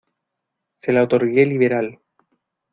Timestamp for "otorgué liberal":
1.03-1.99